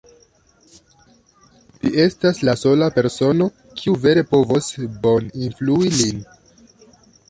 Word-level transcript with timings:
Vi 1.83 1.91
estas 2.07 2.41
la 2.51 2.57
sola 2.63 2.89
persono, 2.97 3.51
kiu 3.83 3.97
vere 4.09 4.27
povos 4.35 4.75
boninflui 5.07 5.97
lin. 6.03 6.29